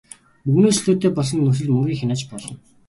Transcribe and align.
Мөнгөнөөс 0.45 0.77
чөлөөтэй 0.83 1.11
болсон 1.15 1.37
нөхцөлд 1.41 1.73
мөнгийг 1.73 1.99
хянаж 1.99 2.21
болно. 2.29 2.53